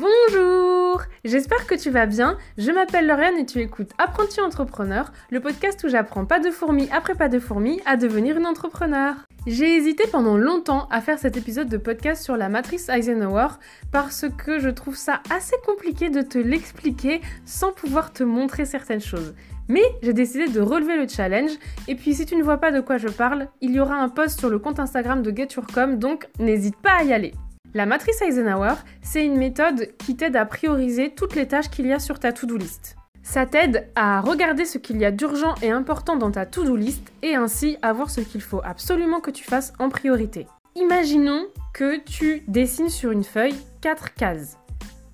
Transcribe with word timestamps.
Bonjour 0.00 1.02
J'espère 1.26 1.66
que 1.66 1.74
tu 1.74 1.90
vas 1.90 2.06
bien. 2.06 2.38
Je 2.56 2.70
m'appelle 2.70 3.06
Lauriane 3.06 3.36
et 3.36 3.44
tu 3.44 3.58
écoutes 3.58 3.90
Apprenti 3.98 4.40
Entrepreneur, 4.40 5.12
le 5.30 5.40
podcast 5.40 5.84
où 5.84 5.88
j'apprends 5.88 6.24
pas 6.24 6.40
de 6.40 6.50
fourmi 6.50 6.88
après 6.90 7.14
pas 7.14 7.28
de 7.28 7.38
fourmi 7.38 7.82
à 7.84 7.98
devenir 7.98 8.38
une 8.38 8.46
entrepreneur. 8.46 9.16
J'ai 9.46 9.76
hésité 9.76 10.04
pendant 10.10 10.38
longtemps 10.38 10.88
à 10.90 11.02
faire 11.02 11.18
cet 11.18 11.36
épisode 11.36 11.68
de 11.68 11.76
podcast 11.76 12.24
sur 12.24 12.38
la 12.38 12.48
matrice 12.48 12.88
Eisenhower 12.88 13.48
parce 13.92 14.24
que 14.38 14.58
je 14.58 14.70
trouve 14.70 14.96
ça 14.96 15.20
assez 15.28 15.56
compliqué 15.66 16.08
de 16.08 16.22
te 16.22 16.38
l'expliquer 16.38 17.20
sans 17.44 17.70
pouvoir 17.70 18.14
te 18.14 18.24
montrer 18.24 18.64
certaines 18.64 19.02
choses. 19.02 19.34
Mais 19.68 19.84
j'ai 20.02 20.14
décidé 20.14 20.48
de 20.48 20.62
relever 20.62 20.96
le 20.96 21.08
challenge 21.08 21.50
et 21.88 21.94
puis 21.94 22.14
si 22.14 22.24
tu 22.24 22.36
ne 22.36 22.42
vois 22.42 22.58
pas 22.58 22.72
de 22.72 22.80
quoi 22.80 22.96
je 22.96 23.08
parle, 23.08 23.48
il 23.60 23.72
y 23.72 23.80
aura 23.80 23.96
un 23.96 24.08
post 24.08 24.38
sur 24.38 24.48
le 24.48 24.58
compte 24.58 24.80
Instagram 24.80 25.20
de 25.20 25.30
GetYourCom 25.30 25.98
donc 25.98 26.26
n'hésite 26.38 26.76
pas 26.76 27.00
à 27.00 27.04
y 27.04 27.12
aller. 27.12 27.34
La 27.72 27.86
matrice 27.86 28.20
Eisenhower, 28.20 28.74
c'est 29.00 29.24
une 29.24 29.36
méthode 29.36 29.90
qui 29.96 30.16
t'aide 30.16 30.34
à 30.34 30.44
prioriser 30.44 31.10
toutes 31.14 31.36
les 31.36 31.46
tâches 31.46 31.70
qu'il 31.70 31.86
y 31.86 31.92
a 31.92 32.00
sur 32.00 32.18
ta 32.18 32.32
to-do 32.32 32.56
list. 32.56 32.96
Ça 33.22 33.46
t'aide 33.46 33.88
à 33.94 34.20
regarder 34.20 34.64
ce 34.64 34.76
qu'il 34.76 34.96
y 34.96 35.04
a 35.04 35.12
d'urgent 35.12 35.54
et 35.62 35.70
important 35.70 36.16
dans 36.16 36.32
ta 36.32 36.46
to-do 36.46 36.74
list 36.74 37.12
et 37.22 37.36
ainsi 37.36 37.76
à 37.82 37.92
voir 37.92 38.10
ce 38.10 38.22
qu'il 38.22 38.40
faut 38.40 38.60
absolument 38.64 39.20
que 39.20 39.30
tu 39.30 39.44
fasses 39.44 39.72
en 39.78 39.88
priorité. 39.88 40.48
Imaginons 40.74 41.46
que 41.72 41.98
tu 41.98 42.42
dessines 42.48 42.88
sur 42.88 43.12
une 43.12 43.22
feuille 43.22 43.54
4 43.82 44.14
cases. 44.14 44.58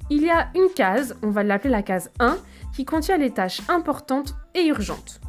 Il 0.09 0.23
y 0.23 0.31
a 0.31 0.49
une 0.55 0.73
case, 0.75 1.15
on 1.23 1.29
va 1.29 1.43
l'appeler 1.43 1.71
la 1.71 1.83
case 1.83 2.11
1, 2.21 2.39
qui 2.75 2.87
contient 2.87 3.19
les 3.19 3.33
tâches 3.33 3.61
importantes 3.69 4.35
et 4.55 4.65
urgentes. 4.67 5.21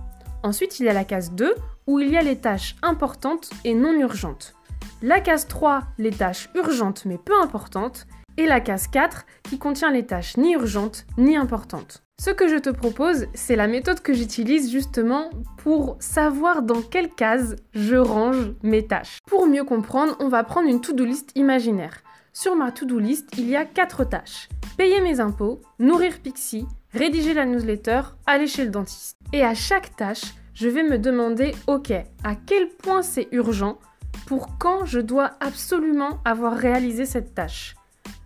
Ensuite, 0.43 0.79
il 0.79 0.85
y 0.85 0.89
a 0.89 0.93
la 0.93 1.03
case 1.03 1.33
2, 1.33 1.55
où 1.87 1.99
il 1.99 2.09
y 2.09 2.17
a 2.17 2.21
les 2.21 2.37
tâches 2.37 2.77
importantes 2.83 3.49
et 3.65 3.73
non 3.73 3.99
urgentes 3.99 4.56
la 5.01 5.19
case 5.19 5.47
3, 5.47 5.83
les 5.97 6.11
tâches 6.11 6.49
urgentes 6.55 7.05
mais 7.05 7.17
peu 7.17 7.33
importantes, 7.41 8.07
et 8.37 8.45
la 8.45 8.59
case 8.59 8.87
4, 8.87 9.25
qui 9.43 9.57
contient 9.57 9.91
les 9.91 10.05
tâches 10.05 10.37
ni 10.37 10.53
urgentes 10.53 11.05
ni 11.17 11.35
importantes. 11.35 12.03
Ce 12.19 12.31
que 12.31 12.47
je 12.47 12.55
te 12.55 12.69
propose, 12.69 13.27
c'est 13.33 13.55
la 13.55 13.67
méthode 13.67 14.01
que 14.01 14.13
j'utilise 14.13 14.71
justement 14.71 15.29
pour 15.57 15.97
savoir 15.99 16.63
dans 16.63 16.81
quelle 16.81 17.09
case 17.09 17.55
je 17.73 17.95
range 17.95 18.53
mes 18.63 18.85
tâches. 18.85 19.19
Pour 19.27 19.47
mieux 19.47 19.63
comprendre, 19.63 20.15
on 20.19 20.27
va 20.27 20.43
prendre 20.43 20.67
une 20.67 20.81
to-do 20.81 21.05
list 21.05 21.31
imaginaire. 21.35 22.01
Sur 22.33 22.55
ma 22.55 22.71
to-do 22.71 22.97
list, 22.97 23.29
il 23.37 23.47
y 23.49 23.55
a 23.55 23.65
4 23.65 24.03
tâches. 24.03 24.49
Payer 24.77 25.01
mes 25.01 25.19
impôts, 25.19 25.61
nourrir 25.79 26.19
Pixie, 26.19 26.67
rédiger 26.93 27.33
la 27.33 27.45
newsletter, 27.45 28.01
aller 28.25 28.47
chez 28.47 28.65
le 28.65 28.71
dentiste. 28.71 29.15
Et 29.33 29.43
à 29.43 29.53
chaque 29.53 29.95
tâche, 29.95 30.33
je 30.53 30.67
vais 30.67 30.83
me 30.83 30.97
demander, 30.97 31.53
ok, 31.67 31.91
à 32.23 32.35
quel 32.35 32.69
point 32.69 33.03
c'est 33.03 33.27
urgent 33.31 33.77
pour 34.25 34.57
quand 34.57 34.85
je 34.85 34.99
dois 34.99 35.31
absolument 35.39 36.19
avoir 36.25 36.55
réalisé 36.55 37.05
cette 37.05 37.35
tâche. 37.35 37.75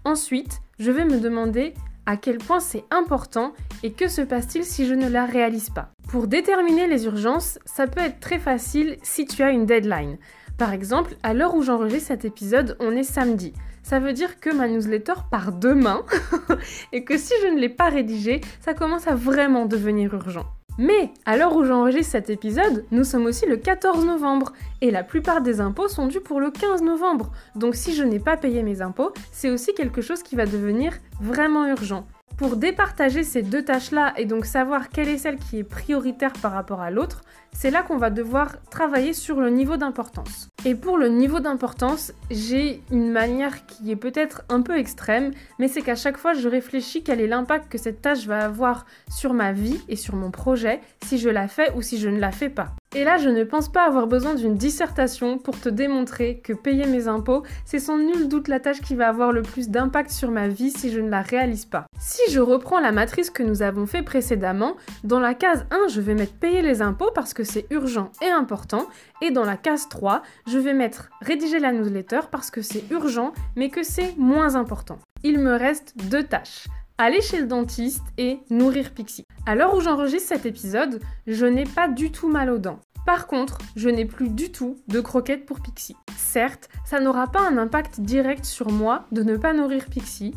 Ensuite, 0.06 0.62
je 0.80 0.92
vais 0.92 1.06
me 1.06 1.20
demander 1.20 1.74
à 2.06 2.18
quel 2.18 2.38
point 2.38 2.60
c'est 2.60 2.84
important 2.90 3.54
et 3.84 3.92
que 3.92 4.08
se 4.08 4.22
passe-t-il 4.22 4.66
si 4.66 4.88
je 4.88 4.94
ne 4.94 5.08
la 5.08 5.26
réalise 5.26 5.70
pas. 5.70 5.92
Pour 6.10 6.28
déterminer 6.28 6.88
les 6.88 7.06
urgences, 7.06 7.60
ça 7.66 7.88
peut 7.88 8.02
être 8.02 8.20
très 8.20 8.40
facile 8.40 8.98
si 9.04 9.26
tu 9.26 9.44
as 9.44 9.52
une 9.52 9.66
deadline. 9.66 10.18
Par 10.58 10.74
exemple, 10.74 11.16
à 11.24 11.34
l'heure 11.34 11.56
où 11.56 11.64
j'enregistre 11.64 12.10
cet 12.10 12.26
épisode, 12.26 12.78
on 12.80 12.92
est 12.92 13.04
samedi. 13.04 13.54
Ça 13.84 14.00
veut 14.00 14.14
dire 14.14 14.40
que 14.40 14.54
ma 14.54 14.68
newsletter 14.68 15.14
part 15.32 15.52
demain 15.52 16.04
et 16.92 17.04
que 17.04 17.18
si 17.18 17.34
je 17.42 17.48
ne 17.48 17.60
l'ai 17.60 17.70
pas 17.70 17.90
rédigée, 17.90 18.42
ça 18.60 18.74
commence 18.74 19.08
à 19.08 19.16
vraiment 19.16 19.66
devenir 19.66 20.14
urgent. 20.14 20.46
Mais 20.82 21.12
à 21.28 21.38
l'heure 21.38 21.56
où 21.56 21.64
j'enregistre 21.64 22.14
cet 22.14 22.32
épisode, 22.32 22.86
nous 22.90 23.04
sommes 23.04 23.28
aussi 23.28 23.46
le 23.46 23.56
14 23.56 24.04
novembre 24.04 24.52
et 24.82 24.90
la 24.90 25.04
plupart 25.04 25.44
des 25.44 25.62
impôts 25.62 25.88
sont 25.88 26.08
dus 26.08 26.22
pour 26.22 26.40
le 26.40 26.50
15 26.50 26.82
novembre. 26.82 27.30
Donc 27.54 27.76
si 27.76 27.94
je 27.94 28.02
n'ai 28.02 28.18
pas 28.18 28.36
payé 28.36 28.64
mes 28.64 28.82
impôts, 28.82 29.14
c'est 29.32 29.52
aussi 29.52 29.76
quelque 29.76 30.02
chose 30.02 30.24
qui 30.24 30.36
va 30.36 30.48
devenir 30.48 30.94
vraiment 31.22 31.68
urgent. 31.68 32.08
Pour 32.42 32.56
départager 32.56 33.24
ces 33.24 33.44
deux 33.44 33.64
tâches-là 33.64 34.16
et 34.18 34.26
donc 34.26 34.48
savoir 34.48 34.90
quelle 34.90 35.10
est 35.10 35.20
celle 35.20 35.38
qui 35.38 35.60
est 35.60 35.64
prioritaire 35.64 36.34
par 36.42 36.54
rapport 36.54 36.82
à 36.82 36.90
l'autre, 36.90 37.22
c'est 37.54 37.70
là 37.70 37.84
qu'on 37.84 37.98
va 37.98 38.10
devoir 38.10 38.60
travailler 38.72 39.14
sur 39.14 39.40
le 39.40 39.52
niveau 39.52 39.78
d'importance. 39.78 40.50
Et 40.66 40.74
pour 40.74 40.98
le 40.98 41.10
niveau 41.10 41.40
d'importance, 41.40 42.14
j'ai 42.32 42.82
une 42.90 43.12
manière 43.12 43.68
qui 43.68 43.92
est 43.92 43.96
peut-être 43.96 44.42
un 44.50 44.64
peu 44.64 44.76
extrême, 44.76 45.34
mais 45.60 45.68
c'est 45.68 45.84
qu'à 45.84 45.94
chaque 45.94 46.18
fois 46.18 46.34
je 46.34 46.48
réfléchis 46.48 47.04
quel 47.04 47.22
est 47.22 47.28
l'impact 47.28 47.72
que 47.72 47.78
cette 47.78 48.02
tâche 48.02 48.26
va 48.26 48.44
avoir 48.44 48.88
sur 49.08 49.36
ma 49.36 49.52
vie 49.52 49.80
et 49.88 49.96
sur 49.96 50.16
mon 50.16 50.32
projet 50.32 50.82
si 51.06 51.20
je 51.20 51.30
la 51.30 51.48
fais 51.48 51.72
ou 51.76 51.84
si 51.84 52.00
je 52.00 52.10
ne 52.10 52.20
la 52.20 52.32
fais 52.32 52.50
pas. 52.50 52.74
Et 52.94 53.06
là, 53.06 53.18
je 53.18 53.30
ne 53.30 53.46
pense 53.46 53.72
pas 53.72 53.86
avoir 53.86 54.06
besoin 54.06 54.34
d'une 54.34 54.56
dissertation 54.56 55.38
pour 55.38 55.58
te 55.58 55.70
démontrer 55.70 56.40
que 56.40 56.52
payer 56.52 56.86
mes 56.86 57.08
impôts, 57.08 57.44
c'est 57.64 57.80
sans 57.80 57.98
nul 57.98 58.28
doute 58.28 58.50
la 58.50 58.60
tâche 58.60 58.82
qui 58.82 58.96
va 58.96 59.08
avoir 59.08 59.32
le 59.32 59.44
plus 59.44 59.70
d'impact 59.70 60.12
sur 60.12 60.30
ma 60.30 60.50
vie 60.50 60.72
si 60.72 60.92
je 60.92 61.00
ne 61.00 61.10
la 61.10 61.22
réalise 61.22 61.64
pas. 61.64 61.86
Si 61.98 62.22
je 62.32 62.42
reprends 62.42 62.82
la 62.82 62.92
matrice 62.92 63.30
que 63.30 63.44
nous 63.44 63.62
avons 63.62 63.86
fait 63.86 64.04
précédemment, 64.04 64.76
dans 65.06 65.22
la 65.22 65.34
case 65.34 65.66
1, 65.72 65.88
je 65.88 66.02
vais 66.02 66.16
mettre 66.16 66.34
payer 66.34 66.62
les 66.62 66.82
impôts 66.82 67.12
parce 67.16 67.34
que 67.34 67.46
c'est 67.46 67.66
urgent 67.70 68.12
et 68.22 68.30
important, 68.30 68.86
et 69.22 69.32
dans 69.32 69.46
la 69.46 69.56
case 69.56 69.88
3, 69.88 70.22
je 70.48 70.58
vais 70.58 70.74
mettre 70.74 71.12
rédiger 71.22 71.60
la 71.60 71.72
newsletter 71.72 72.20
parce 72.30 72.52
que 72.52 72.62
c'est 72.62 72.84
urgent 72.92 73.32
mais 73.56 73.70
que 73.70 73.84
c'est 73.84 74.18
moins 74.18 74.56
important. 74.56 75.00
Il 75.24 75.40
me 75.40 75.56
reste 75.56 75.94
deux 76.10 76.24
tâches 76.24 76.68
aller 77.02 77.22
chez 77.22 77.40
le 77.40 77.48
dentiste 77.48 78.04
et 78.18 78.40
nourrir 78.50 78.92
Pixie. 78.92 79.26
À 79.46 79.56
l'heure 79.56 79.76
où 79.76 79.82
j'enregistre 79.82 80.30
cet 80.30 80.46
épisode, 80.46 81.02
je 81.26 81.46
n'ai 81.46 81.64
pas 81.64 81.88
du 81.88 82.12
tout 82.12 82.30
mal 82.30 82.50
aux 82.50 82.60
dents. 82.60 82.80
Par 83.06 83.26
contre, 83.26 83.58
je 83.76 83.90
n'ai 83.90 84.06
plus 84.06 84.30
du 84.30 84.52
tout 84.52 84.78
de 84.88 85.02
croquettes 85.02 85.48
pour 85.48 85.62
Pixie. 85.62 85.96
Certes, 86.16 86.70
ça 86.86 87.00
n'aura 87.00 87.28
pas 87.28 87.42
un 87.42 87.58
impact 87.58 88.02
direct 88.02 88.46
sur 88.46 88.72
moi 88.72 89.06
de 89.12 89.24
ne 89.24 89.36
pas 89.36 89.54
nourrir 89.54 89.86
Pixie, 89.86 90.36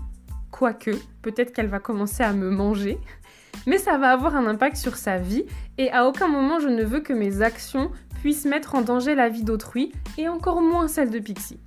quoique, 0.50 0.92
peut-être 1.20 1.52
qu'elle 1.52 1.68
va 1.68 1.80
commencer 1.80 2.22
à 2.22 2.32
me 2.32 2.48
manger, 2.48 2.98
mais 3.66 3.76
ça 3.78 3.98
va 3.98 4.12
avoir 4.12 4.34
un 4.34 4.46
impact 4.46 4.76
sur 4.76 4.96
sa 4.96 5.18
vie 5.18 5.44
et 5.76 5.90
à 5.90 6.08
aucun 6.08 6.28
moment 6.28 6.60
je 6.60 6.68
ne 6.68 6.82
veux 6.82 7.00
que 7.00 7.12
mes 7.12 7.42
actions 7.42 7.90
puissent 8.22 8.46
mettre 8.46 8.74
en 8.74 8.80
danger 8.80 9.14
la 9.14 9.28
vie 9.28 9.44
d'autrui 9.44 9.92
et 10.16 10.28
encore 10.28 10.62
moins 10.62 10.88
celle 10.88 11.10
de 11.10 11.18
Pixie. 11.18 11.60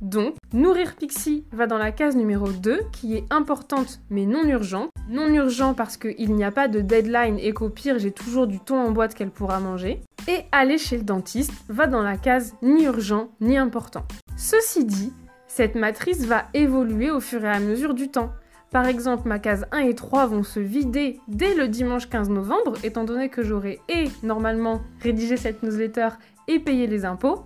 Donc, 0.00 0.34
nourrir 0.52 0.94
Pixie 0.96 1.44
va 1.52 1.66
dans 1.66 1.78
la 1.78 1.90
case 1.90 2.16
numéro 2.16 2.52
2 2.52 2.80
qui 2.92 3.16
est 3.16 3.24
importante 3.30 4.00
mais 4.10 4.26
non 4.26 4.44
urgente. 4.44 4.90
Non 5.08 5.28
urgent 5.28 5.72
parce 5.72 5.96
qu'il 5.96 6.34
n'y 6.34 6.44
a 6.44 6.50
pas 6.50 6.68
de 6.68 6.80
deadline 6.80 7.38
et 7.38 7.52
qu'au 7.52 7.70
pire 7.70 7.98
j'ai 7.98 8.10
toujours 8.10 8.46
du 8.46 8.60
thon 8.60 8.76
en 8.76 8.90
boîte 8.90 9.14
qu'elle 9.14 9.30
pourra 9.30 9.60
manger. 9.60 10.02
Et 10.28 10.40
aller 10.52 10.76
chez 10.76 10.98
le 10.98 11.04
dentiste 11.04 11.52
va 11.68 11.86
dans 11.86 12.02
la 12.02 12.16
case 12.16 12.54
ni 12.62 12.84
urgent 12.84 13.30
ni 13.40 13.56
important. 13.56 14.04
Ceci 14.36 14.84
dit, 14.84 15.12
cette 15.46 15.76
matrice 15.76 16.26
va 16.26 16.44
évoluer 16.52 17.10
au 17.10 17.20
fur 17.20 17.44
et 17.44 17.48
à 17.48 17.60
mesure 17.60 17.94
du 17.94 18.08
temps. 18.10 18.32
Par 18.70 18.86
exemple, 18.86 19.28
ma 19.28 19.38
case 19.38 19.64
1 19.72 19.78
et 19.78 19.94
3 19.94 20.26
vont 20.26 20.42
se 20.42 20.60
vider 20.60 21.20
dès 21.28 21.54
le 21.54 21.68
dimanche 21.68 22.10
15 22.10 22.28
novembre, 22.28 22.74
étant 22.82 23.04
donné 23.04 23.30
que 23.30 23.42
j'aurai 23.42 23.80
et 23.88 24.10
normalement 24.22 24.82
rédigé 25.00 25.36
cette 25.36 25.62
newsletter 25.62 26.08
et 26.48 26.58
payé 26.58 26.86
les 26.86 27.04
impôts. 27.06 27.44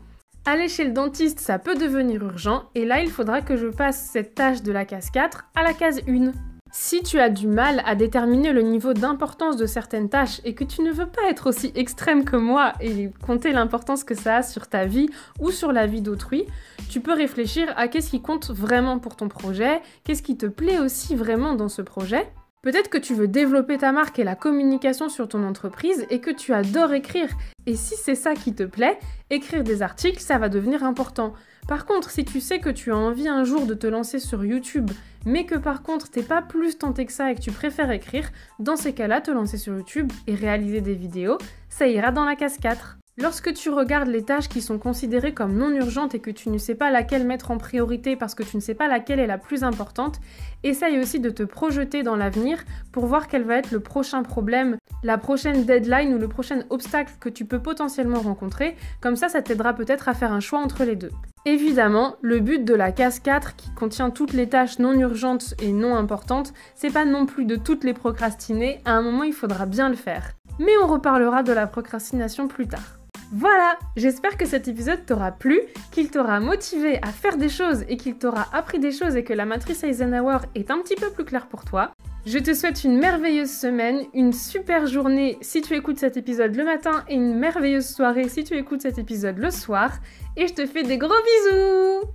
Aller 0.52 0.66
chez 0.66 0.82
le 0.82 0.90
dentiste, 0.90 1.38
ça 1.38 1.60
peut 1.60 1.76
devenir 1.76 2.24
urgent, 2.24 2.64
et 2.74 2.84
là, 2.84 3.00
il 3.00 3.08
faudra 3.08 3.40
que 3.40 3.56
je 3.56 3.68
passe 3.68 4.10
cette 4.12 4.34
tâche 4.34 4.62
de 4.62 4.72
la 4.72 4.84
case 4.84 5.08
4 5.10 5.44
à 5.54 5.62
la 5.62 5.72
case 5.72 6.00
1. 6.08 6.32
Si 6.72 7.04
tu 7.04 7.20
as 7.20 7.28
du 7.28 7.46
mal 7.46 7.84
à 7.86 7.94
déterminer 7.94 8.52
le 8.52 8.62
niveau 8.62 8.92
d'importance 8.92 9.56
de 9.56 9.66
certaines 9.66 10.08
tâches 10.08 10.40
et 10.44 10.56
que 10.56 10.64
tu 10.64 10.82
ne 10.82 10.90
veux 10.90 11.06
pas 11.06 11.30
être 11.30 11.48
aussi 11.48 11.70
extrême 11.76 12.24
que 12.24 12.34
moi 12.34 12.72
et 12.80 13.10
compter 13.24 13.52
l'importance 13.52 14.02
que 14.02 14.16
ça 14.16 14.38
a 14.38 14.42
sur 14.42 14.66
ta 14.66 14.86
vie 14.86 15.08
ou 15.38 15.52
sur 15.52 15.70
la 15.70 15.86
vie 15.86 16.02
d'autrui, 16.02 16.46
tu 16.88 17.00
peux 17.00 17.14
réfléchir 17.14 17.72
à 17.76 17.86
qu'est-ce 17.86 18.10
qui 18.10 18.20
compte 18.20 18.50
vraiment 18.50 18.98
pour 18.98 19.14
ton 19.14 19.28
projet, 19.28 19.80
qu'est-ce 20.02 20.22
qui 20.24 20.36
te 20.36 20.46
plaît 20.46 20.80
aussi 20.80 21.14
vraiment 21.14 21.54
dans 21.54 21.68
ce 21.68 21.80
projet, 21.80 22.28
Peut-être 22.62 22.90
que 22.90 22.98
tu 22.98 23.14
veux 23.14 23.26
développer 23.26 23.78
ta 23.78 23.90
marque 23.90 24.18
et 24.18 24.24
la 24.24 24.34
communication 24.34 25.08
sur 25.08 25.28
ton 25.28 25.44
entreprise 25.44 26.06
et 26.10 26.20
que 26.20 26.30
tu 26.30 26.52
adores 26.52 26.92
écrire. 26.92 27.30
Et 27.64 27.74
si 27.74 27.94
c'est 27.96 28.14
ça 28.14 28.34
qui 28.34 28.54
te 28.54 28.64
plaît, 28.64 28.98
écrire 29.30 29.64
des 29.64 29.80
articles, 29.80 30.20
ça 30.20 30.36
va 30.36 30.50
devenir 30.50 30.84
important. 30.84 31.32
Par 31.68 31.86
contre, 31.86 32.10
si 32.10 32.24
tu 32.24 32.38
sais 32.38 32.58
que 32.58 32.68
tu 32.68 32.92
as 32.92 32.96
envie 32.96 33.28
un 33.28 33.44
jour 33.44 33.64
de 33.64 33.72
te 33.72 33.86
lancer 33.86 34.18
sur 34.18 34.44
YouTube, 34.44 34.90
mais 35.24 35.46
que 35.46 35.54
par 35.54 35.82
contre 35.82 36.10
t'es 36.10 36.22
pas 36.22 36.42
plus 36.42 36.76
tenté 36.76 37.06
que 37.06 37.12
ça 37.12 37.30
et 37.30 37.34
que 37.34 37.40
tu 37.40 37.50
préfères 37.50 37.90
écrire, 37.90 38.30
dans 38.58 38.76
ces 38.76 38.92
cas-là, 38.92 39.22
te 39.22 39.30
lancer 39.30 39.56
sur 39.56 39.74
YouTube 39.74 40.12
et 40.26 40.34
réaliser 40.34 40.82
des 40.82 40.94
vidéos, 40.94 41.38
ça 41.70 41.86
ira 41.86 42.10
dans 42.10 42.26
la 42.26 42.36
case 42.36 42.58
4. 42.58 42.99
Lorsque 43.22 43.52
tu 43.52 43.68
regardes 43.68 44.08
les 44.08 44.22
tâches 44.22 44.48
qui 44.48 44.62
sont 44.62 44.78
considérées 44.78 45.34
comme 45.34 45.54
non 45.54 45.70
urgentes 45.72 46.14
et 46.14 46.20
que 46.20 46.30
tu 46.30 46.48
ne 46.48 46.56
sais 46.56 46.74
pas 46.74 46.90
laquelle 46.90 47.26
mettre 47.26 47.50
en 47.50 47.58
priorité 47.58 48.16
parce 48.16 48.34
que 48.34 48.42
tu 48.42 48.56
ne 48.56 48.62
sais 48.62 48.72
pas 48.72 48.88
laquelle 48.88 49.20
est 49.20 49.26
la 49.26 49.36
plus 49.36 49.62
importante, 49.62 50.20
essaye 50.62 50.98
aussi 50.98 51.20
de 51.20 51.28
te 51.28 51.42
projeter 51.42 52.02
dans 52.02 52.16
l'avenir 52.16 52.64
pour 52.92 53.04
voir 53.04 53.28
quel 53.28 53.44
va 53.44 53.56
être 53.56 53.72
le 53.72 53.80
prochain 53.80 54.22
problème, 54.22 54.78
la 55.02 55.18
prochaine 55.18 55.66
deadline 55.66 56.14
ou 56.14 56.18
le 56.18 56.28
prochain 56.28 56.60
obstacle 56.70 57.12
que 57.20 57.28
tu 57.28 57.44
peux 57.44 57.58
potentiellement 57.58 58.20
rencontrer. 58.20 58.74
Comme 59.02 59.16
ça, 59.16 59.28
ça 59.28 59.42
t'aidera 59.42 59.74
peut-être 59.74 60.08
à 60.08 60.14
faire 60.14 60.32
un 60.32 60.40
choix 60.40 60.60
entre 60.60 60.84
les 60.84 60.96
deux. 60.96 61.12
Évidemment, 61.44 62.16
le 62.22 62.40
but 62.40 62.64
de 62.64 62.74
la 62.74 62.90
case 62.90 63.20
4 63.20 63.54
qui 63.54 63.70
contient 63.74 64.08
toutes 64.08 64.32
les 64.32 64.48
tâches 64.48 64.78
non 64.78 64.94
urgentes 64.94 65.54
et 65.60 65.72
non 65.72 65.94
importantes, 65.94 66.54
c'est 66.74 66.92
pas 66.92 67.04
non 67.04 67.26
plus 67.26 67.44
de 67.44 67.56
toutes 67.56 67.84
les 67.84 67.94
procrastiner, 67.94 68.80
à 68.86 68.92
un 68.92 69.02
moment 69.02 69.24
il 69.24 69.34
faudra 69.34 69.66
bien 69.66 69.90
le 69.90 69.96
faire. 69.96 70.32
Mais 70.58 70.72
on 70.82 70.86
reparlera 70.86 71.42
de 71.42 71.52
la 71.52 71.66
procrastination 71.66 72.48
plus 72.48 72.66
tard. 72.66 72.99
Voilà, 73.32 73.78
j'espère 73.96 74.36
que 74.36 74.44
cet 74.44 74.66
épisode 74.66 75.06
t'aura 75.06 75.30
plu, 75.30 75.60
qu'il 75.92 76.10
t'aura 76.10 76.40
motivé 76.40 76.98
à 77.00 77.12
faire 77.12 77.36
des 77.36 77.48
choses 77.48 77.84
et 77.88 77.96
qu'il 77.96 78.16
t'aura 78.16 78.48
appris 78.52 78.80
des 78.80 78.90
choses 78.90 79.14
et 79.14 79.22
que 79.22 79.32
la 79.32 79.44
matrice 79.44 79.84
Eisenhower 79.84 80.38
est 80.56 80.72
un 80.72 80.78
petit 80.78 80.96
peu 80.96 81.10
plus 81.10 81.24
claire 81.24 81.46
pour 81.46 81.64
toi. 81.64 81.92
Je 82.26 82.38
te 82.38 82.52
souhaite 82.52 82.82
une 82.82 82.98
merveilleuse 82.98 83.50
semaine, 83.50 84.04
une 84.14 84.32
super 84.32 84.86
journée 84.86 85.38
si 85.42 85.62
tu 85.62 85.74
écoutes 85.74 85.98
cet 85.98 86.16
épisode 86.16 86.56
le 86.56 86.64
matin 86.64 87.04
et 87.08 87.14
une 87.14 87.38
merveilleuse 87.38 87.88
soirée 87.88 88.28
si 88.28 88.42
tu 88.42 88.56
écoutes 88.56 88.82
cet 88.82 88.98
épisode 88.98 89.38
le 89.38 89.52
soir. 89.52 89.92
Et 90.36 90.48
je 90.48 90.54
te 90.54 90.66
fais 90.66 90.82
des 90.82 90.98
gros 90.98 91.08
bisous 91.08 92.10